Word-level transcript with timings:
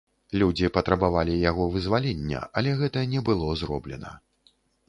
Людзі 0.43 0.71
патрабавалі 0.77 1.35
яго 1.49 1.67
вызвалення, 1.77 2.41
але 2.63 2.75
гэта 2.83 3.07
не 3.15 3.25
было 3.29 3.53
зроблена. 3.63 4.17